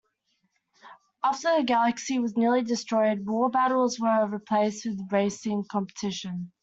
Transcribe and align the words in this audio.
After 1.23 1.55
the 1.55 1.63
galaxy 1.63 2.17
was 2.17 2.35
nearly 2.35 2.63
destroyed, 2.63 3.23
war 3.27 3.51
battles 3.51 3.99
were 3.99 4.25
replaced 4.25 4.83
with 4.87 4.99
racing 5.11 5.65
competition. 5.71 6.51